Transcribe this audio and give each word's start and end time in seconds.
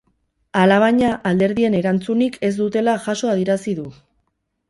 Alabaina, 0.61 1.09
alderdien 1.31 1.75
erantzunik 1.81 2.39
ez 2.49 2.51
dutela 2.61 2.97
jaso 3.05 3.31
adierazi 3.35 3.77
du. 3.83 3.87